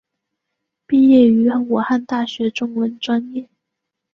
[0.87, 3.47] 毕业于武汉大学中文专业。